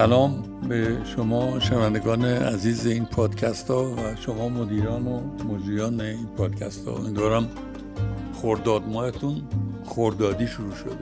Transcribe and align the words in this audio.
سلام 0.00 0.42
به 0.68 0.98
شما 1.04 1.60
شنوندگان 1.60 2.24
عزیز 2.24 2.86
این 2.86 3.04
پادکست 3.04 3.70
ها 3.70 3.84
و 3.84 4.16
شما 4.16 4.48
مدیران 4.48 5.06
و 5.06 5.20
مجریان 5.44 6.00
این 6.00 6.26
پادکست 6.26 6.88
ها. 6.88 6.94
امیدوارم 6.94 7.48
خورداد 8.34 8.88
ماهتون 8.88 9.42
خوردادی 9.84 10.46
شروع 10.46 10.74
شده. 10.74 10.92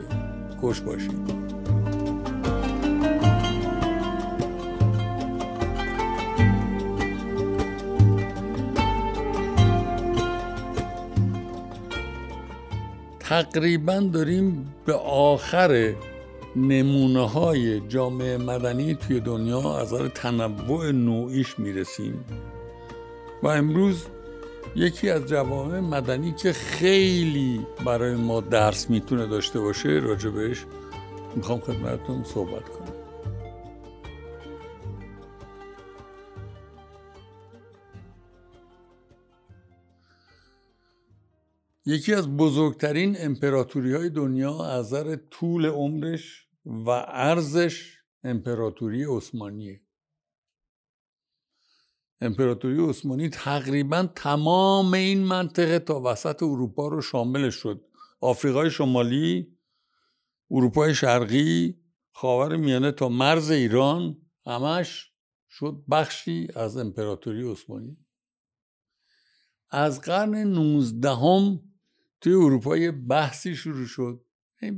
خوش 0.61 0.80
باشید. 0.80 1.48
تقریبا 13.20 14.01
داریم 14.12 14.74
به 14.87 14.95
آخر 14.95 15.95
نمونه 16.57 17.29
های 17.29 17.80
جامعه 17.80 18.37
مدنی 18.37 18.95
توی 18.95 19.20
دنیا 19.20 19.79
از 19.79 19.95
نظر 19.95 20.09
تنوع 20.09 20.91
نوعیش 20.91 21.59
می‌رسیم. 21.59 22.25
و 23.43 23.48
امروز 23.48 24.06
یکی 24.77 25.11
از 25.11 25.27
جوامع 25.27 25.80
مدنی 25.80 26.33
که 26.33 26.53
خیلی 26.53 27.66
برای 27.87 28.15
ما 28.15 28.41
درس 28.41 28.91
می‌تونه 28.91 29.27
داشته 29.27 29.61
باشه 29.61 29.89
راجبش 29.89 30.65
می‌خوام 31.37 31.61
خدمتتون 31.61 32.25
صحبت 32.25 32.69
کنم. 32.69 32.92
یکی 41.87 42.15
از 42.15 42.37
بزرگترین 42.37 43.17
امپراتوری 43.19 43.94
های 43.94 44.11
دنیا 44.11 44.65
از 44.65 44.87
نظر 44.87 45.17
طول 45.17 45.67
عمرش 45.67 46.47
و 46.64 46.91
ارزش 47.09 47.98
امپراتوری 48.25 49.05
عثمانیه. 49.05 49.83
امپراتوری 52.20 52.89
عثمانی 52.89 53.28
تقریبا 53.28 54.09
تمام 54.17 54.95
این 54.95 55.25
منطقه 55.25 55.78
تا 55.78 56.00
وسط 56.00 56.42
اروپا 56.42 56.89
رو 56.89 57.03
شامل 57.03 57.50
شد. 57.50 57.84
آفریقای 58.20 58.70
شمالی 58.70 59.59
اروپای 60.50 60.95
شرقی 60.95 61.81
خاور 62.12 62.56
میانه 62.56 62.93
تا 62.93 63.09
مرز 63.09 63.50
ایران 63.50 64.17
همش 64.47 65.12
شد 65.48 65.84
بخشی 65.91 66.48
از 66.55 66.77
امپراتوری 66.77 67.50
عثمانی. 67.50 67.97
از 69.70 70.00
قرن 70.00 70.34
نوزدهم 70.34 71.61
توی 72.20 72.33
اروپا 72.33 72.77
یه 72.77 72.91
بحثی 72.91 73.56
شروع 73.56 73.87
شد. 73.87 74.25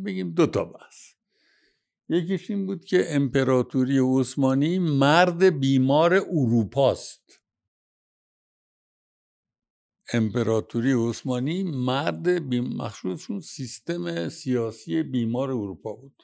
بگیم 0.05 0.31
دو 0.31 0.47
تا 0.47 0.65
بحث. 0.65 1.20
یکیش 2.11 2.51
این 2.51 2.67
بود 2.67 2.85
که 2.85 3.05
امپراتوری 3.09 3.99
عثمانی 3.99 4.79
مرد 4.79 5.45
بیمار 5.61 6.15
اروپاست 6.15 7.41
امپراتوری 10.13 10.93
عثمانی 10.93 11.63
مرد 11.63 12.49
بیم... 12.49 12.79
سیستم 13.43 14.29
سیاسی 14.29 15.03
بیمار 15.03 15.51
اروپا 15.51 15.93
بود 15.93 16.23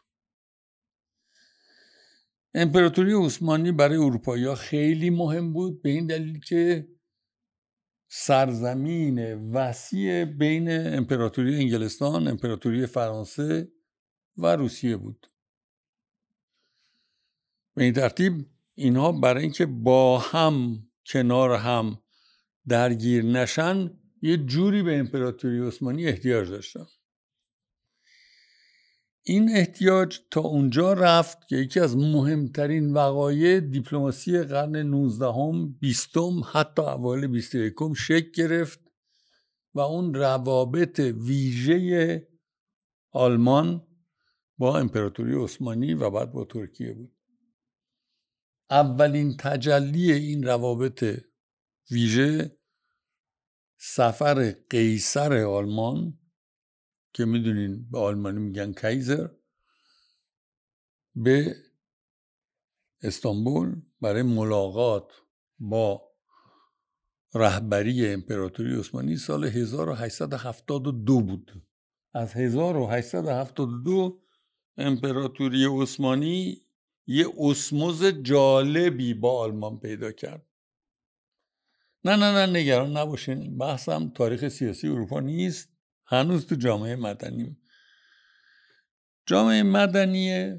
امپراتوری 2.54 3.12
عثمانی 3.12 3.72
برای 3.72 3.96
اروپایی 3.96 4.54
خیلی 4.54 5.10
مهم 5.10 5.52
بود 5.52 5.82
به 5.82 5.90
این 5.90 6.06
دلیل 6.06 6.40
که 6.40 6.88
سرزمین 8.08 9.34
وسیع 9.50 10.24
بین 10.24 10.68
امپراتوری 10.70 11.54
انگلستان، 11.54 12.28
امپراتوری 12.28 12.86
فرانسه 12.86 13.72
و 14.36 14.56
روسیه 14.56 14.96
بود. 14.96 15.26
به 17.76 17.84
این 17.84 17.92
ترتیب 17.92 18.46
اینها 18.74 19.12
برای 19.12 19.42
اینکه 19.42 19.66
با 19.66 20.18
هم 20.18 20.86
کنار 21.06 21.50
هم 21.50 21.98
درگیر 22.68 23.24
نشن 23.24 23.90
یه 24.22 24.36
جوری 24.36 24.82
به 24.82 24.98
امپراتوری 24.98 25.66
عثمانی 25.66 26.06
احتیاج 26.06 26.50
داشتن. 26.50 26.86
این 29.22 29.50
احتیاج 29.56 30.20
تا 30.30 30.40
اونجا 30.40 30.92
رفت 30.92 31.48
که 31.48 31.56
یکی 31.56 31.80
از 31.80 31.96
مهمترین 31.96 32.92
وقایع 32.92 33.60
دیپلماسی 33.60 34.42
قرن 34.42 34.76
19 34.76 35.26
هم 35.26 35.72
20 35.72 36.16
حتی 36.52 36.82
اوایل 36.82 37.26
21 37.26 37.74
شکل 37.96 38.30
گرفت 38.30 38.80
و 39.74 39.80
اون 39.80 40.14
روابط 40.14 40.98
ویژه 40.98 42.28
آلمان 43.12 43.86
با 44.58 44.78
امپراتوری 44.78 45.44
عثمانی 45.44 45.94
و 45.94 46.10
بعد 46.10 46.32
با 46.32 46.44
ترکیه 46.44 46.92
بود. 46.92 47.15
اولین 48.70 49.36
تجلی 49.36 50.12
این 50.12 50.42
روابط 50.42 51.04
ویژه 51.90 52.58
سفر 53.78 54.56
قیصر 54.70 55.44
آلمان 55.44 56.18
که 57.12 57.24
می‌دونین 57.24 57.90
به 57.90 57.98
آلمانی 57.98 58.38
میگن 58.38 58.72
کایزر 58.72 59.28
به 61.14 61.56
استانبول 63.02 63.82
برای 64.00 64.22
ملاقات 64.22 65.12
با 65.58 66.02
رهبری 67.34 68.08
امپراتوری 68.08 68.78
عثمانی 68.78 69.16
سال 69.16 69.44
1872 69.44 71.20
بود. 71.20 71.66
از 72.14 72.36
1872 72.36 74.22
امپراتوری 74.76 75.66
عثمانی 75.82 76.65
یه 77.06 77.26
اسموز 77.38 78.04
جالبی 78.04 79.14
با 79.14 79.40
آلمان 79.40 79.80
پیدا 79.80 80.12
کرد. 80.12 80.46
نه 82.04 82.16
نه 82.16 82.46
نه 82.46 82.60
نگران 82.60 82.96
نباشین. 82.96 83.58
بحثم 83.58 84.08
تاریخ 84.08 84.48
سیاسی 84.48 84.88
اروپا 84.88 85.20
نیست. 85.20 85.76
هنوز 86.06 86.46
تو 86.46 86.54
جامعه 86.54 86.96
مدنی 86.96 87.56
جامعه 89.26 89.62
مدنی 89.62 90.56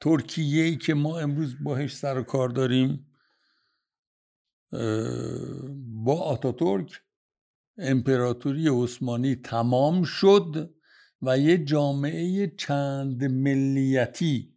ترکیه 0.00 0.64
ای 0.64 0.76
که 0.76 0.94
ما 0.94 1.18
امروز 1.18 1.56
باهش 1.64 1.96
سر 1.96 2.18
و 2.18 2.22
کار 2.22 2.48
داریم 2.48 3.12
با 6.04 6.20
آتاتورک 6.20 7.02
امپراتوری 7.78 8.68
عثمانی 8.68 9.36
تمام 9.36 10.04
شد 10.04 10.74
و 11.22 11.38
یه 11.38 11.58
جامعه 11.58 12.54
چند 12.58 13.24
ملیتی 13.24 14.51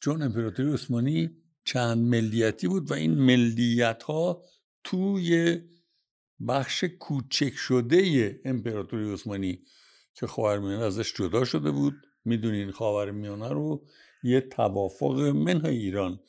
چون 0.00 0.22
امپراتوری 0.22 0.72
عثمانی 0.72 1.30
چند 1.64 1.98
ملیتی 1.98 2.68
بود 2.68 2.90
و 2.90 2.94
این 2.94 3.14
ملیت 3.14 4.02
ها 4.02 4.42
توی 4.84 5.60
بخش 6.48 6.84
کوچک 6.84 7.54
شده 7.54 8.40
امپراتوری 8.44 9.12
عثمانی 9.12 9.62
که 10.14 10.26
خاورمیانه 10.26 10.84
ازش 10.84 11.14
جدا 11.14 11.44
شده 11.44 11.70
بود. 11.70 11.94
می‌دونین 12.24 12.70
خاورمیانه 12.70 13.48
رو 13.48 13.86
یه 14.22 14.40
توافق 14.40 15.20
منهای 15.20 15.76
ایران. 15.76 16.20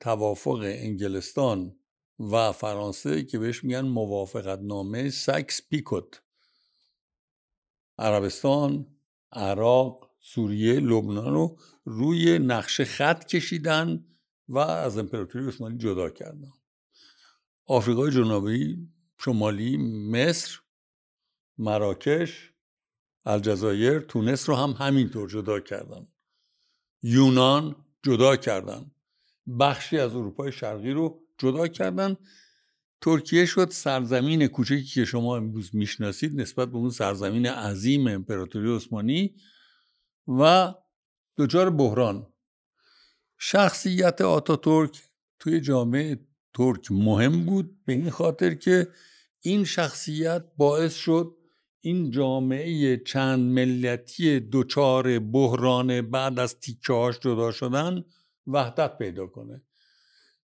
توافق 0.00 0.60
انگلستان 0.62 1.76
و 2.18 2.52
فرانسه 2.52 3.24
که 3.24 3.38
بهش 3.38 3.64
میگن 3.64 3.80
موافقت 3.80 4.58
نامه 4.58 5.10
سکس 5.10 5.68
پیکوت. 5.68 6.22
عربستان 7.98 8.86
عراق 9.32 10.07
سوریه 10.20 10.80
لبنان 10.80 11.34
رو 11.34 11.58
روی 11.84 12.38
نقشه 12.38 12.84
خط 12.84 13.24
کشیدن 13.24 14.04
و 14.48 14.58
از 14.58 14.98
امپراتوری 14.98 15.48
عثمانی 15.48 15.78
جدا 15.78 16.10
کردن. 16.10 16.52
آفریقای 17.66 18.10
جنوبی 18.10 18.88
شمالی 19.18 19.76
مصر 20.10 20.58
مراکش 21.58 22.52
الجزایر 23.24 23.98
تونس 24.00 24.48
رو 24.48 24.54
هم 24.54 24.70
همینطور 24.70 25.28
جدا 25.28 25.60
کردن. 25.60 26.06
یونان 27.02 27.76
جدا 28.02 28.36
کردن. 28.36 28.90
بخشی 29.60 29.98
از 29.98 30.14
اروپای 30.14 30.52
شرقی 30.52 30.90
رو 30.90 31.22
جدا 31.38 31.68
کردن. 31.68 32.16
ترکیه 33.00 33.46
شد 33.46 33.70
سرزمین 33.70 34.46
کوچکی 34.46 34.84
که 34.84 35.04
شما 35.04 35.36
امروز 35.36 35.74
می‌شناسید 35.74 36.40
نسبت 36.40 36.68
به 36.68 36.76
اون 36.76 36.90
سرزمین 36.90 37.46
عظیم 37.46 38.06
امپراتوری 38.06 38.76
عثمانی 38.76 39.34
و 40.28 40.74
دچار 41.36 41.70
بحران. 41.70 42.26
شخصیت 43.38 44.20
آتاتورک 44.20 45.02
توی 45.38 45.60
جامعه 45.60 46.18
ترک 46.54 46.92
مهم 46.92 47.44
بود 47.44 47.84
به 47.84 47.92
این 47.92 48.10
خاطر 48.10 48.54
که 48.54 48.88
این 49.40 49.64
شخصیت 49.64 50.44
باعث 50.56 50.94
شد 50.94 51.36
این 51.80 52.10
جامعه 52.10 52.96
چند 52.96 53.40
ملیتی 53.40 54.40
دوچار 54.40 55.18
بحران 55.18 56.10
بعد 56.10 56.38
از 56.38 56.60
تیکه 56.60 57.10
جدا 57.20 57.50
شدن 57.52 58.04
وحدت 58.46 58.98
پیدا 58.98 59.26
کنه. 59.26 59.62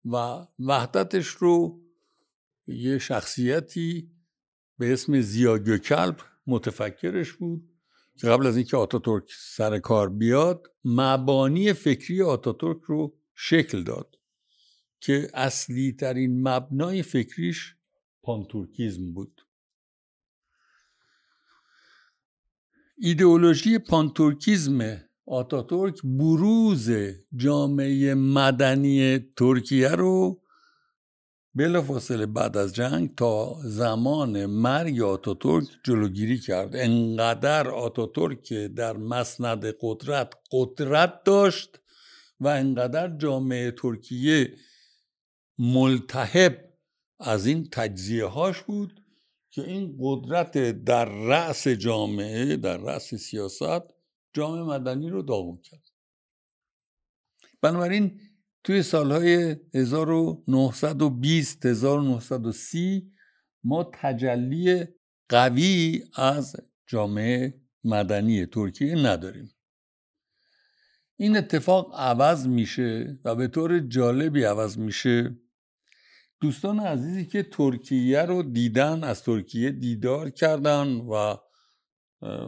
و 0.04 0.46
وحدتش 0.58 1.26
رو 1.26 1.80
یه 2.66 2.98
شخصیتی 2.98 4.10
به 4.78 4.92
اسم 4.92 5.20
زیا 5.20 5.78
کلب 5.78 6.16
متفکرش 6.46 7.32
بود 7.32 7.73
که 8.20 8.26
قبل 8.26 8.46
از 8.46 8.56
اینکه 8.56 8.76
آتاتورک 8.76 9.24
سر 9.38 9.78
کار 9.78 10.08
بیاد 10.08 10.72
مبانی 10.84 11.72
فکری 11.72 12.22
آتاتورک 12.22 12.82
رو 12.82 13.14
شکل 13.34 13.82
داد 13.82 14.18
که 15.00 15.30
اصلی 15.34 15.92
ترین 15.92 16.48
مبنای 16.48 17.02
فکریش 17.02 17.76
پانتورکیزم 18.22 19.12
بود. 19.14 19.40
ایدئولوژی 22.96 23.78
پانتورکیزم 23.78 25.00
آتاتورک 25.26 26.02
بروز 26.04 26.90
جامعه 27.36 28.14
مدنی 28.14 29.18
ترکیه 29.18 29.88
رو 29.88 30.43
بلافاصله 31.56 32.26
بعد 32.26 32.56
از 32.56 32.74
جنگ 32.74 33.14
تا 33.14 33.56
زمان 33.64 34.46
مرگ 34.46 35.00
آتاتورک 35.00 35.66
جلوگیری 35.84 36.38
کرد. 36.38 36.76
انقدر 36.76 37.68
آتاتورک 37.68 38.52
در 38.52 38.96
مسند 38.96 39.64
قدرت 39.80 40.34
قدرت 40.52 41.22
داشت 41.24 41.80
و 42.40 42.48
انقدر 42.48 43.16
جامعه 43.16 43.70
ترکیه 43.70 44.56
ملتهب 45.58 46.74
از 47.20 47.46
این 47.46 47.68
تجزیه 47.72 48.24
هاش 48.24 48.62
بود 48.62 49.00
که 49.50 49.62
این 49.62 49.96
قدرت 50.00 50.84
در 50.84 51.04
رأس 51.04 51.68
جامعه 51.68 52.56
در 52.56 52.76
رأس 52.76 53.14
سیاست 53.14 53.94
جامعه 54.32 54.62
مدنی 54.62 55.10
رو 55.10 55.22
داغون 55.22 55.60
کرد. 55.62 55.90
بنابراین 57.62 58.20
توی 58.64 58.82
سالهای 58.82 59.56
1920 59.74 61.66
1930 61.66 63.12
ما 63.64 63.90
تجلی 63.92 64.84
قوی 65.28 66.04
از 66.14 66.56
جامعه 66.86 67.60
مدنی 67.84 68.46
ترکیه 68.46 68.94
نداریم. 68.94 69.50
این 71.16 71.36
اتفاق 71.36 71.94
عوض 71.94 72.46
میشه 72.46 73.18
و 73.24 73.34
به 73.34 73.48
طور 73.48 73.80
جالبی 73.80 74.44
عوض 74.44 74.78
میشه. 74.78 75.36
دوستان 76.40 76.80
عزیزی 76.80 77.26
که 77.26 77.42
ترکیه 77.42 78.22
رو 78.22 78.42
دیدن 78.42 79.04
از 79.04 79.22
ترکیه 79.22 79.70
دیدار 79.70 80.30
کردن 80.30 80.88
و 80.88 81.36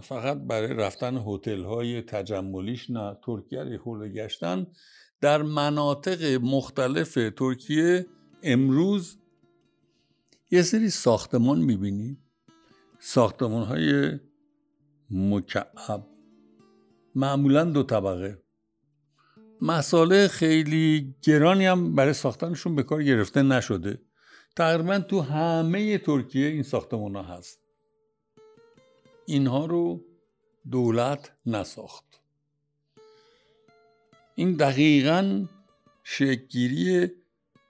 فقط 0.00 0.38
برای 0.38 0.74
رفتن 0.74 1.22
هتل 1.26 1.64
های 1.64 2.02
تجملیش 2.02 2.90
نه 2.90 3.16
ترکیه 3.24 3.62
رو 3.84 4.08
گشتن 4.08 4.66
در 5.20 5.42
مناطق 5.42 6.40
مختلف 6.42 7.18
ترکیه 7.36 8.06
امروز 8.42 9.18
یه 10.50 10.62
سری 10.62 10.90
ساختمان 10.90 11.58
می‌بینید 11.58 12.18
ساختمان 12.98 13.66
های 13.66 14.18
مکعب. 15.10 16.06
معمولا 17.14 17.64
دو 17.64 17.82
طبقه. 17.82 18.42
مساله 19.62 20.28
خیلی 20.28 21.14
گرانی 21.22 21.66
هم 21.66 21.94
برای 21.94 22.12
ساختنشون 22.12 22.74
به 22.74 22.82
کار 22.82 23.02
گرفته 23.02 23.42
نشده. 23.42 24.00
تقریبا 24.56 24.98
تو 24.98 25.20
همه 25.20 25.98
ترکیه 25.98 26.46
این 26.46 26.62
ساختمان 26.62 27.16
ها 27.16 27.22
هست. 27.22 27.60
اینها 29.26 29.66
رو 29.66 30.04
دولت 30.70 31.32
نساخت. 31.46 32.04
این 34.38 34.52
دقیقا 34.52 35.46
شکگیری 36.04 37.10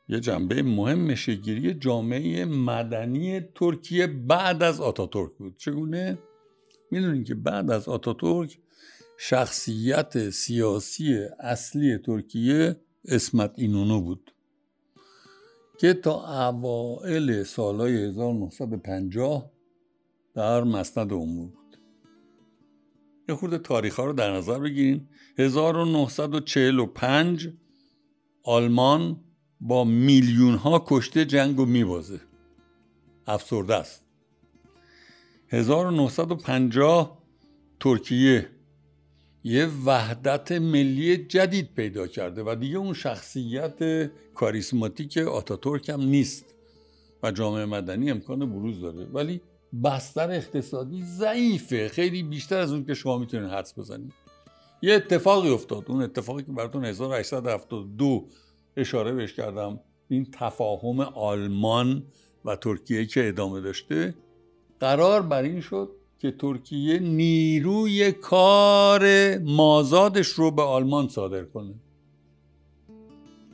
یه 0.08 0.20
جنبه 0.20 0.62
مهم 0.62 1.14
شکگیری 1.14 1.74
جامعه 1.74 2.44
مدنی 2.44 3.40
ترکیه 3.40 4.06
بعد 4.06 4.62
از 4.62 4.80
آتاتورک 4.80 5.32
بود 5.38 5.56
چگونه؟ 5.56 6.18
می‌دونین 6.90 7.24
که 7.24 7.34
بعد 7.34 7.70
از 7.70 7.88
آتاتورک 7.88 8.58
شخصیت 9.18 10.30
سیاسی 10.30 11.26
اصلی 11.40 11.98
ترکیه 11.98 12.76
اسمت 13.04 13.52
اینونو 13.56 14.00
بود 14.00 14.32
که 15.78 15.94
تا 15.94 16.46
اوائل 16.48 17.42
سالهای 17.42 18.04
1950 18.04 19.50
در 20.34 20.64
مسند 20.64 21.12
عموم 21.12 21.36
بود 21.36 21.65
یه 23.28 23.34
خورده 23.34 23.58
تاریخ 23.58 23.96
ها 23.96 24.04
رو 24.04 24.12
در 24.12 24.32
نظر 24.32 24.58
بگیرین. 24.58 25.08
1945 25.38 27.48
آلمان 28.42 29.20
با 29.60 29.84
میلیون 29.84 30.54
ها 30.54 30.84
کشته 30.86 31.24
جنگ 31.24 31.60
و 31.60 31.64
میبازه. 31.64 32.20
افسرده 33.26 33.74
است. 33.74 34.04
1950 35.48 37.22
ترکیه 37.80 38.50
یه 39.44 39.68
وحدت 39.84 40.52
ملی 40.52 41.16
جدید 41.16 41.74
پیدا 41.74 42.06
کرده 42.06 42.42
و 42.42 42.56
دیگه 42.60 42.76
اون 42.76 42.94
شخصیت 42.94 44.10
کاریسماتیک 44.34 45.18
آتاتورک 45.18 45.88
هم 45.88 46.00
نیست 46.00 46.44
و 47.22 47.30
جامعه 47.30 47.64
مدنی 47.64 48.10
امکان 48.10 48.52
بروز 48.52 48.80
داره. 48.80 49.04
ولی 49.04 49.40
بستر 49.84 50.30
اقتصادی 50.30 51.02
ضعیفه. 51.02 51.88
خیلی 51.88 52.22
بیشتر 52.22 52.58
از 52.58 52.72
اون 52.72 52.84
که 52.84 52.94
شما 52.94 53.18
می‌تونید 53.18 53.50
حدس 53.50 53.78
بزنید. 53.78 54.12
یه 54.82 54.94
اتفاقی 54.94 55.48
افتاد. 55.48 55.84
اون 55.88 56.02
اتفاقی 56.02 56.42
که 56.42 56.52
براتون 56.52 56.84
1872 56.84 58.28
اشاره 58.76 59.12
بهش 59.12 59.32
کردم 59.32 59.80
این 60.08 60.26
تفاهم 60.32 61.00
آلمان 61.00 62.06
و 62.44 62.56
ترکیه 62.56 63.06
که 63.06 63.28
ادامه 63.28 63.60
داشته 63.60 64.14
قرار 64.80 65.22
بر 65.22 65.42
این 65.42 65.60
شد 65.60 65.90
که 66.18 66.30
ترکیه 66.30 66.98
نیروی 66.98 68.12
کار 68.12 69.38
مازادش 69.38 70.28
رو 70.28 70.50
به 70.50 70.62
آلمان 70.62 71.08
صادر 71.08 71.44
کنه. 71.44 71.74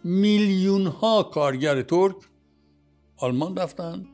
میلیون 0.05 0.87
ها 0.87 1.23
کارگر 1.23 1.83
ترک 1.83 2.17
آلمان 3.17 3.57
رفتن. 3.57 4.07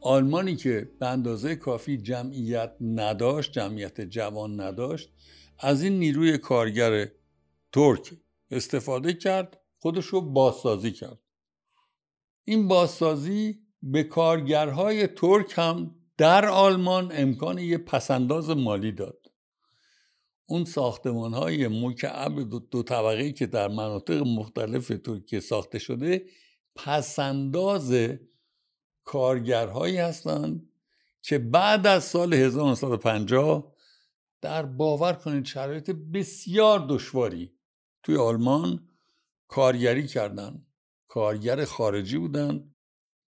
آلمانی 0.00 0.56
که 0.56 0.90
به 1.00 1.06
اندازه 1.06 1.56
کافی 1.56 1.98
جمعیت 1.98 2.72
نداشت 2.80 3.52
جمعیت 3.52 4.00
جوان 4.00 4.60
نداشت 4.60 5.12
از 5.58 5.82
این 5.82 5.98
نیروی 5.98 6.38
کارگر 6.38 7.08
ترک 7.72 8.12
استفاده 8.50 9.12
کرد 9.12 9.60
خودش 9.78 10.06
رو 10.06 10.20
بازسازی 10.20 10.92
کرد. 10.92 11.18
این 12.44 12.68
بازسازی 12.68 13.58
به 13.82 14.02
کارگرهای 14.02 15.06
ترک 15.06 15.52
هم 15.56 15.94
در 16.16 16.46
آلمان 16.46 17.12
امکان 17.14 17.58
یه 17.58 17.78
پسنداز 17.78 18.50
مالی 18.50 18.92
داد. 18.92 19.26
اون 20.46 20.64
ساختمان 20.64 21.34
های 21.34 21.68
مکعب 21.68 22.50
دو, 22.50 22.58
دو 22.58 22.82
طبقه 22.82 23.32
که 23.32 23.46
در 23.46 23.68
مناطق 23.68 24.22
مختلف 24.22 24.92
ترکیه 25.04 25.40
ساخته 25.40 25.78
شده 25.78 26.24
پسنداز 26.76 27.92
کارگرهایی 29.04 29.96
هستند 29.96 30.68
که 31.22 31.38
بعد 31.38 31.86
از 31.86 32.04
سال 32.04 32.34
1950 32.34 33.74
در 34.40 34.66
باور 34.66 35.12
کنید 35.12 35.44
شرایط 35.44 35.90
بسیار 35.90 36.86
دشواری 36.88 37.52
توی 38.02 38.16
آلمان 38.16 38.88
کارگری 39.48 40.06
کردن. 40.06 40.66
کارگر 41.08 41.64
خارجی 41.64 42.18
بودن. 42.18 42.74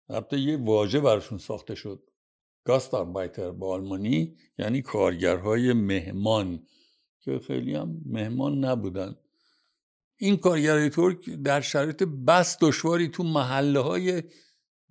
حتی 0.10 0.40
یه 0.40 0.58
واژه 0.58 1.00
براشون 1.00 1.38
ساخته 1.38 1.76
شد. 1.76 2.10
گاستاربایتر 2.64 3.52
به 3.52 3.66
آلمانی 3.66 4.38
یعنی 4.58 4.82
کارگرهای 4.82 5.74
مهمان 5.74 6.68
که 7.22 7.40
خیلی 7.40 7.76
هم 7.76 8.02
مهمان 8.06 8.66
نبودن. 8.66 9.16
این 10.18 10.38
کارگرهای 10.38 10.90
ترک 10.90 11.30
در 11.30 11.62
شرایط 11.62 12.04
بس 12.04 12.58
دشواری 12.62 13.08
تو 13.08 13.24
محله 13.24 13.80
های 13.80 14.24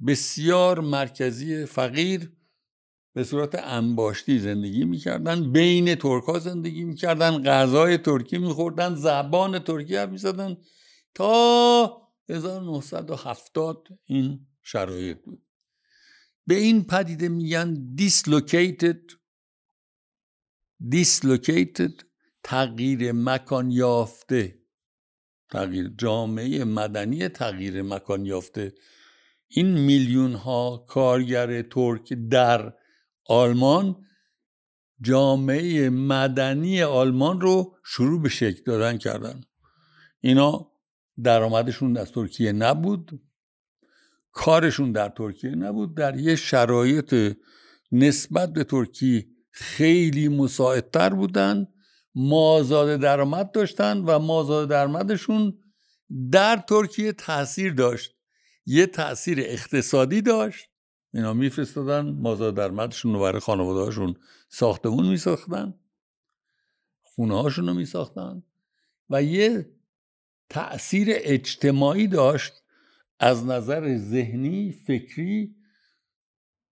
بسیار 0.06 0.80
مرکزی 0.80 1.66
فقیر 1.66 2.32
به 3.14 3.24
صورت 3.24 3.54
انباشتی 3.54 4.38
زندگی 4.38 4.84
می‌کردن 4.84 5.52
بین 5.52 5.94
ترک 5.94 6.24
ها 6.24 6.38
زندگی 6.38 6.84
می‌کردن 6.84 7.42
غذای 7.42 7.98
ترکی 7.98 8.38
میخوردن 8.38 8.94
زبان 8.94 9.58
ترکی 9.58 9.96
هم 9.96 10.10
می‌زدن. 10.10 10.56
تا 11.14 12.08
1970 12.28 13.88
این 14.04 14.46
شرایط 14.62 15.18
بود. 15.24 15.42
به 16.46 16.54
این 16.54 16.84
پدیده 16.84 17.28
میگن 17.28 17.96
dislocated 17.98 19.14
dislocated 20.94 22.04
تغییر 22.42 23.12
مکان 23.12 23.70
یافته. 23.70 24.62
تغییر 25.50 25.92
جامعه 25.98 26.64
مدنی 26.64 27.28
تغییر 27.28 27.82
مکان 27.82 28.26
یافته. 28.26 28.74
این 29.52 29.66
میلیون 29.66 30.34
ها 30.34 30.84
کارگر 30.88 31.62
ترک 31.62 32.12
در 32.12 32.72
آلمان 33.26 34.04
جامعه 35.02 35.90
مدنی 35.90 36.82
آلمان 36.82 37.40
رو 37.40 37.76
شروع 37.84 38.22
به 38.22 38.28
شکل 38.28 38.62
دادن 38.66 38.98
کردن. 38.98 39.40
اینا 40.20 40.70
درآمدشون 41.22 41.96
از 41.96 42.12
ترکیه 42.12 42.52
نبود 42.52 43.20
کارشون 44.32 44.92
در 44.92 45.08
ترکیه 45.08 45.50
نبود. 45.50 45.96
در 45.96 46.16
یه 46.16 46.36
شرایط 46.36 47.36
نسبت 47.92 48.52
به 48.52 48.64
ترکیه 48.64 49.26
خیلی 49.50 50.28
مساعدتر 50.28 51.10
بودن 51.10 51.66
مازاد 52.14 53.00
درآمد 53.00 53.52
داشتن 53.52 53.98
و 53.98 54.18
مازاد 54.18 54.68
درآمدشون 54.68 55.58
در 56.32 56.56
ترکیه 56.56 57.12
تاثیر 57.12 57.72
داشت. 57.72 58.19
یه 58.66 58.86
تاثیر 58.86 59.40
اقتصادی 59.40 60.22
داشت. 60.22 60.70
اینا 61.14 61.32
میفرستادن 61.34 62.00
مازاد 62.00 62.56
درمدشون 62.56 63.12
رو 63.12 63.20
برای 63.20 63.40
خانواده 63.40 63.80
هاشون 63.80 64.16
ساختمون 64.48 65.08
میساختن. 65.08 65.74
خونه 67.02 67.42
هاشون 67.42 67.66
رو 67.66 67.74
میساختن. 67.74 68.42
و 69.10 69.22
یه 69.22 69.70
تأثیر 70.48 71.08
اجتماعی 71.10 72.06
داشت 72.06 72.52
از 73.18 73.44
نظر 73.44 73.96
ذهنی 73.96 74.72
فکری 74.72 75.56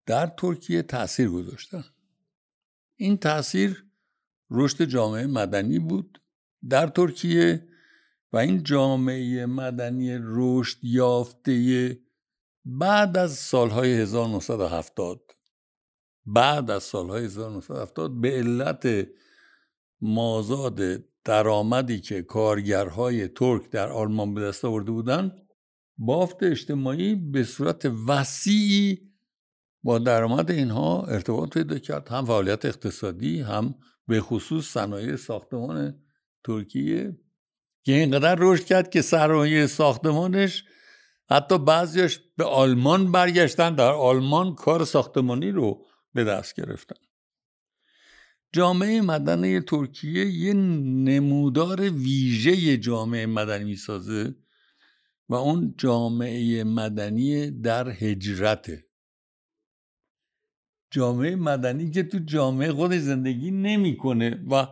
در 0.06 0.26
ترکیه 0.26 0.82
تاثیر 0.82 1.28
گذاشتن. 1.28 1.84
این 2.96 3.16
تاثیر 3.16 3.84
رشد 4.50 4.84
جامعه 4.84 5.26
مدنی 5.26 5.78
بود. 5.78 6.22
در 6.68 6.86
ترکیه 6.86 7.68
و 8.32 8.36
این 8.36 8.62
جامعه 8.62 9.46
مدنی 9.46 10.18
رشد 10.20 10.78
یافته 10.82 11.98
بعد 12.64 13.16
از 13.16 13.32
سالهای 13.32 13.92
1970 13.92 15.30
بعد 16.26 16.70
از 16.70 16.82
سالهای 16.82 17.24
1970 17.24 18.20
به 18.20 18.30
علت 18.30 19.08
مازاد 20.00 20.80
درآمدی 21.24 22.00
که 22.00 22.22
کارگرهای 22.22 23.28
ترک 23.28 23.70
در 23.70 23.88
آلمان 23.88 24.34
به 24.34 24.40
دست 24.40 24.64
آورده 24.64 24.90
بودند 24.90 25.32
بافت 25.98 26.42
اجتماعی 26.42 27.14
به 27.14 27.44
صورت 27.44 27.92
وسیعی 28.08 29.08
با 29.82 29.98
درآمد 29.98 30.50
اینها 30.50 31.02
ارتباط 31.02 31.54
پیدا 31.54 31.78
کرد 31.78 32.08
هم 32.08 32.24
فعالیت 32.24 32.64
اقتصادی 32.64 33.40
هم 33.40 33.74
به 34.06 34.20
خصوص 34.20 34.64
صنایع 34.64 35.16
ساختمان 35.16 36.02
ترکیه 36.44 37.18
که 37.88 37.94
اینقدر 37.94 38.36
رشد 38.38 38.64
کرد 38.64 38.90
که 38.90 39.02
سرمایه 39.02 39.66
ساختمانش 39.66 40.64
حتی 41.30 41.58
بعضیش 41.58 42.20
به 42.36 42.44
آلمان 42.44 43.12
برگشتن 43.12 43.74
در 43.74 43.92
آلمان 43.92 44.54
کار 44.54 44.84
ساختمانی 44.84 45.50
رو 45.50 45.86
به 46.14 46.24
دست 46.24 46.54
گرفتن. 46.54 46.96
جامعه 48.52 49.00
مدنی 49.00 49.60
ترکیه 49.60 50.26
یه 50.26 50.52
نمودار 50.52 51.80
ویژه 51.80 52.76
جامعه 52.76 53.26
مدنی 53.26 53.64
می‌سازه 53.64 54.34
و 55.28 55.34
اون 55.34 55.74
جامعه 55.78 56.64
مدنی 56.64 57.50
در 57.50 57.90
هجرته. 57.90 58.86
جامعه 60.90 61.36
مدنی 61.36 61.90
که 61.90 62.02
تو 62.02 62.18
جامعه 62.18 62.72
خودش 62.72 63.00
زندگی 63.00 63.50
نمی‌کنه 63.50 64.44
و 64.50 64.66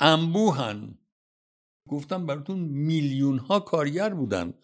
انبوهن. 0.00 0.98
گفتم 1.88 2.26
براتون 2.26 2.58
میلیون 2.58 3.38
ها 3.38 3.60
کارگر 3.60 4.14
بودن 4.14 4.54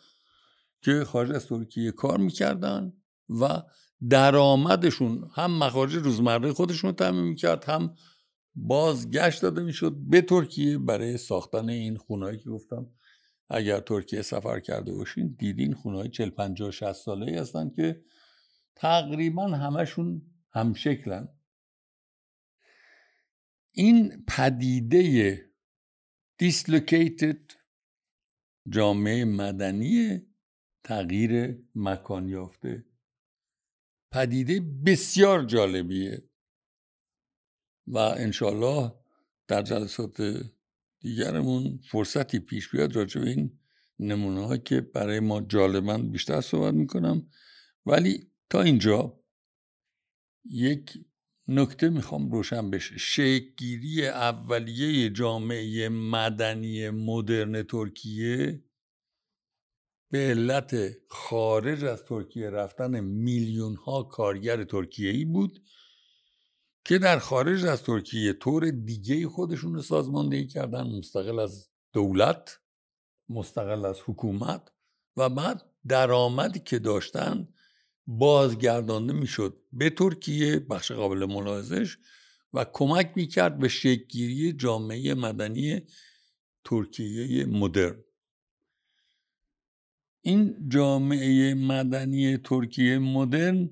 که 0.83 1.05
خارج 1.05 1.31
از 1.33 1.47
ترکیه 1.47 1.93
کار 1.93 2.19
می‌کردن 2.19 2.93
و 3.29 3.63
درآمدشون 4.09 5.31
هم 5.35 5.59
مخارج 5.59 5.95
روزمره 5.95 6.53
خودشون 6.53 6.91
رو 6.91 6.97
تعمین 6.97 7.25
می‌کرد 7.25 7.65
هم 7.65 7.95
بازگشت 8.55 9.43
داده 9.43 9.63
می‌شد 9.63 9.97
به 10.09 10.23
ترکیه 10.23 10.79
برای 10.79 11.19
ساختن 11.19 11.69
این 11.69 11.97
خونهایی 11.97 12.39
که 12.39 12.51
گفتم. 12.51 12.87
اگر 13.49 13.81
ترکیه 13.81 14.23
سفر 14.23 14.61
کرده 14.61 14.93
باشین 14.93 15.37
دیدین 15.39 15.75
خونه 15.75 15.97
های 15.97 16.09
40 16.09 16.31
50 16.31 16.71
60 16.71 16.93
ساله 16.93 17.41
هستن 17.41 17.71
که 17.71 18.03
تقریبا 18.77 19.49
همشون 19.49 20.23
همشکلن. 20.51 21.29
این 23.73 24.25
پدیده 24.29 25.41
dislocated 26.43 27.55
جامعه 28.69 29.25
مدنی 29.25 30.27
تغییر 30.85 31.59
مکان 31.75 32.29
یافته. 32.29 32.85
پدیده 34.13 34.61
بسیار 34.61 35.45
جالبیه. 35.45 36.23
و 37.87 37.99
انشالله 37.99 38.93
در 39.49 39.63
جلسات 39.63 40.23
دیگرمون 41.01 41.81
فرصتی 41.91 42.39
پیش 42.39 42.71
بیاد 42.71 42.97
راجع 42.97 43.21
به 43.21 43.31
این 43.31 43.59
نمونه 43.99 44.47
ها 44.47 44.57
که 44.57 44.81
برای 44.81 45.21
ما 45.21 45.41
جالبند 45.41 46.13
بیشتر 46.13 46.41
صحبت 46.41 46.75
می‌کنم. 46.75 47.31
ولی 47.87 48.31
تا 48.51 48.63
اینجا 48.63 49.21
یک 50.45 51.05
نکته 51.49 51.89
می‌خوام 51.89 52.31
روشن 52.31 52.71
بشه. 52.71 52.99
شکلگیری 52.99 54.07
اولیه 54.07 55.11
جامعه 55.11 55.89
مدنی 55.89 56.91
مدرن 56.91 57.63
ترکیه 57.63 58.65
به 60.11 60.19
علت 60.19 60.97
خارج 61.09 61.85
از 61.85 62.05
ترکیه 62.05 62.51
رفتن 62.51 63.01
میلیون 63.01 63.77
ها 63.77 64.03
کارگر 64.03 64.65
ترکیه 64.65 65.11
ای 65.11 65.25
بود 65.25 65.63
که 66.85 66.99
در 66.99 67.19
خارج 67.19 67.65
از 67.65 67.83
ترکیه 67.83 68.33
طور 68.33 68.71
دیگه 68.71 69.29
خودشون 69.29 69.81
سازماندهی 69.81 70.47
کردن 70.47 70.99
مستقل 70.99 71.39
از 71.39 71.69
دولت 71.93 72.61
مستقل 73.29 73.85
از 73.85 74.01
حکومت 74.07 74.73
و 75.17 75.29
بعد 75.29 75.63
درآمدی 75.89 76.61
که 76.61 76.79
داشتن 76.79 77.49
بازگردانده 78.07 79.13
می‌شد 79.13 79.63
به 79.73 79.91
ترکیه 79.91 80.59
بخش 80.59 80.93
قابل 80.93 81.25
ملاحظش 81.25 81.97
و 82.53 82.67
کمک 82.73 83.13
می‌کرد 83.17 83.59
به 83.59 83.69
شکلگیری 83.69 84.53
جامعه 84.53 85.15
مدنی 85.15 85.81
ترکیه 86.65 87.47
مدرن. 87.47 88.05
این 90.21 90.69
جامعه 90.69 91.55
مدنی 91.55 92.37
ترکیه 92.37 92.99
مدرن 92.99 93.71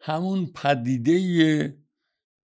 همون 0.00 0.46
پدیده 0.46 1.84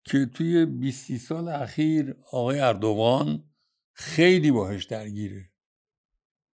که 0.04 0.26
توی 0.26 0.66
20 0.66 1.16
سال 1.16 1.48
اخیر 1.48 2.16
آقای 2.32 2.60
اردوغان 2.60 3.44
خیلی 3.92 4.50
باهش 4.50 4.84
درگیره. 4.84 5.50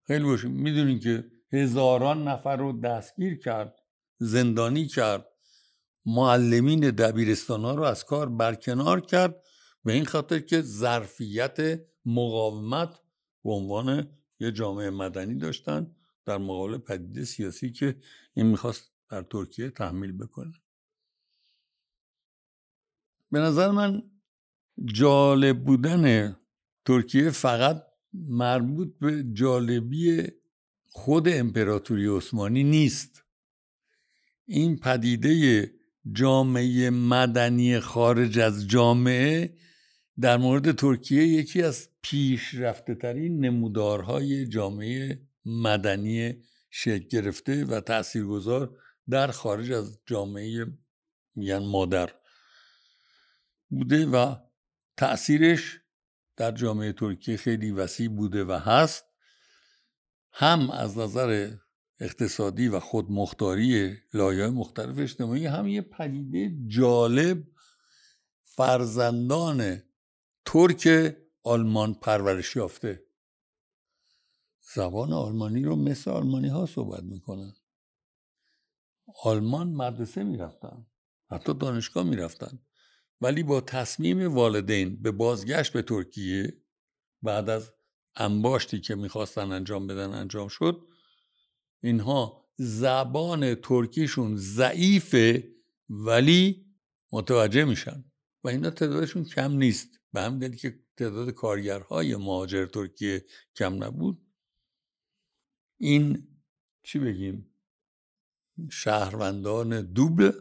خیلی 0.06 0.24
باشه 0.24 0.48
می‌دونین 0.48 0.98
که 0.98 1.24
هزاران 1.52 2.28
نفر 2.28 2.56
رو 2.56 2.80
دستگیر 2.80 3.38
کرد 3.38 3.83
زندانی 4.18 4.87
کرد. 4.87 5.26
معلمین 6.06 6.80
دبیرستان 6.80 7.64
ها 7.64 7.75
رو 7.75 7.83
از 7.83 8.04
کار 8.04 8.28
برکنار 8.28 9.00
کرد 9.00 9.42
به 9.85 9.92
این 9.92 10.04
خاطر 10.04 10.38
که 10.38 10.61
ظرفیت 10.61 11.80
مقاومت 12.06 13.00
به 13.44 13.50
عنوان 13.50 14.09
یه 14.40 14.52
جامعه 14.52 14.90
مدنی 14.90 15.35
داشتن 15.35 15.94
در 16.25 16.38
مقابل 16.38 16.78
پدیده 16.78 17.25
سیاسی 17.25 17.73
که 17.73 17.97
این 18.35 18.47
می‌خواست 18.47 18.92
در 19.11 19.23
ترکیه 19.23 19.71
تحمیل 19.71 20.12
بکنه. 20.12 20.52
به 23.30 23.38
نظر 23.38 23.71
من 23.71 24.02
جالب 24.85 25.64
بودن 25.64 26.37
ترکیه 26.85 27.30
فقط 27.30 27.87
مربوط 28.12 28.99
به 29.00 29.25
جالبی 29.33 30.28
خود 30.87 31.28
امپراتوری 31.28 32.06
عثمانی 32.06 32.64
نیست. 32.64 33.23
این 34.46 34.76
پدیده 34.76 35.70
جامعه 36.12 36.90
مدنی 36.90 37.80
خارج 37.80 38.38
از 38.38 38.68
جامعه 38.68 39.56
در 40.20 40.36
مورد 40.36 40.72
ترکیه 40.72 41.22
یکی 41.26 41.62
از 41.62 41.88
پیشرفته 42.02 42.94
ترین 42.94 43.44
نمودارهای 43.44 44.46
جامعه 44.46 45.20
مدنی 45.44 46.42
شکل 46.70 47.08
گرفته 47.08 47.64
و 47.64 47.80
تاثیرگذار 47.80 48.76
در 49.10 49.30
خارج 49.30 49.72
از 49.72 49.98
جامعه 50.06 50.66
میگن 51.34 51.58
مادر 51.58 52.10
بوده 53.68 54.06
و 54.06 54.36
تاثیرش 54.96 55.80
در 56.36 56.52
جامعه 56.52 56.92
ترکیه 56.92 57.36
خیلی 57.36 57.70
وسیع 57.70 58.08
بوده 58.08 58.44
و 58.44 58.52
هست. 58.52 59.04
هم 60.32 60.70
از 60.70 60.98
نظر 60.98 61.50
اقتصادی 62.00 62.68
و 62.68 62.80
خودمختاری 62.80 63.96
لایه 64.14 64.46
مختلف 64.46 64.98
اجتماعی 64.98 65.46
هم 65.46 65.66
یه 65.68 65.80
پدیده 65.82 66.56
جالب 66.66 67.44
فرزندان 68.42 69.82
ترک 70.44 71.16
آلمان 71.42 71.94
پرورش 71.94 72.56
یافته. 72.56 73.04
زبان 74.74 75.12
آلمانی 75.12 75.64
رو 75.64 75.76
مثل 75.76 76.10
آلمانی 76.10 76.48
ها 76.48 76.66
صحبت 76.66 77.02
می‌کنن. 77.02 77.52
آلمان 79.24 79.68
مدرسه 79.68 80.22
می‌رفتن 80.22 80.86
حتی 81.30 81.54
دانشگاه 81.54 82.04
می‌رفتن 82.04 82.58
ولی 83.20 83.42
با 83.42 83.60
تصمیم 83.60 84.34
والدین 84.34 85.02
به 85.02 85.10
بازگشت 85.10 85.72
به 85.72 85.82
ترکیه 85.82 86.62
بعد 87.22 87.50
از 87.50 87.72
انباشتی 88.16 88.80
که 88.80 88.94
می‌خواستن 88.94 89.52
انجام 89.52 89.86
بدن 89.86 90.10
انجام 90.10 90.48
شد 90.48 90.88
اینها 91.84 92.44
زبان 92.56 93.54
ترکیشون 93.54 94.36
ضعیفه 94.36 95.54
ولی 95.88 96.66
متوجه 97.12 97.64
میشن. 97.64 98.04
و 98.44 98.48
اینا 98.48 98.70
تعدادشون 98.70 99.24
کم 99.24 99.52
نیست. 99.52 99.88
به 100.12 100.20
همین 100.20 100.38
دلیل 100.38 100.56
که 100.56 100.80
تعداد 100.96 101.30
کارگرهای 101.30 102.16
مهاجر 102.16 102.66
ترکیه 102.66 103.24
کم 103.56 103.84
نبود. 103.84 104.26
این 105.78 106.28
چی 106.82 106.98
بگیم؟ 106.98 107.50
شهروندان 108.70 109.82
دوبل 109.82 110.32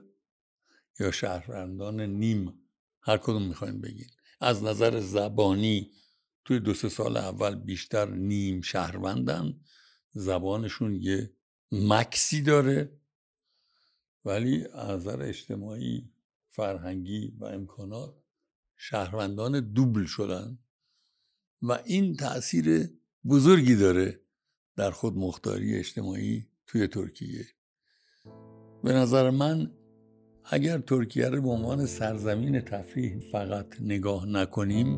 یا 1.00 1.12
شهروندان 1.12 2.02
نیم؟ 2.02 2.54
هر 3.02 3.18
کدوم 3.18 3.48
می‌خواین 3.48 3.82
بگین 3.82 4.08
از 4.40 4.64
نظر 4.64 5.00
زبانی 5.00 5.92
توی 6.46 6.60
دو 6.60 6.74
سه 6.74 6.90
سال 6.90 7.18
اول 7.18 7.56
بیشتر 7.56 8.10
نیم 8.10 8.62
شهروندن. 8.62 9.60
زبانشون 10.14 10.96
یه 10.96 11.34
مکسی 11.72 12.42
داره 12.42 13.00
ولی 14.26 14.68
از 14.74 14.90
نظر 14.90 15.22
اجتماعی 15.22 16.10
فرهنگی 16.50 17.34
و 17.40 17.46
امکانات 17.46 18.16
شهروندان 18.78 19.60
دوبل 19.60 20.06
شدن 20.06 20.58
و 21.62 21.80
این 21.86 22.16
تاثیر 22.16 22.90
بزرگی 23.30 23.76
داره 23.76 24.20
در 24.76 24.92
خود 24.92 25.18
مختاری 25.18 25.76
اجتماعی 25.76 26.48
توی 26.68 26.88
ترکیه. 26.88 27.46
به 28.84 28.94
نظر 28.94 29.30
من 29.30 29.72
اگر 30.46 30.78
ترکیه 30.78 31.30
رو 31.30 31.42
به 31.42 31.50
عنوان 31.50 31.86
سرزمین 31.86 32.62
تفریح 32.62 33.20
فقط 33.32 33.82
نگاه 33.82 34.26
نکنیم 34.26 34.98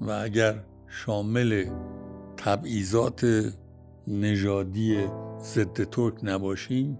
و 0.00 0.10
اگر 0.10 0.64
شامل 0.88 1.70
تبعیضات 2.36 3.24
نژادی 4.06 5.06
ضد 5.40 5.84
ترک 5.84 6.14
نباشیم 6.22 6.98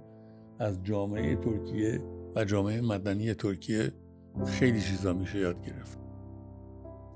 از 0.59 0.83
جامعه 0.83 1.37
ترکیه 1.37 2.03
و 2.37 2.45
جامعه 2.45 2.81
مدنی 2.81 3.35
ترکیه 3.35 3.93
خیلی 4.47 4.81
چیزا 4.81 5.13
میشه 5.13 5.39
یاد 5.39 5.67
گرفت. 5.67 5.99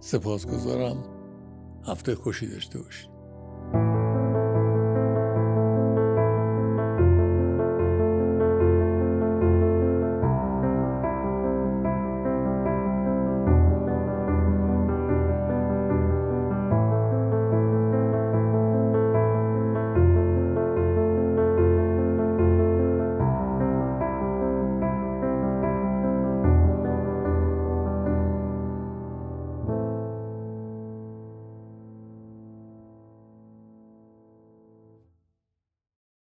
سپاسگزارم. 0.01 1.05
هفته 1.85 2.15
خوشی 2.15 2.47
داشته 2.47 2.79
باشید. 2.79 3.16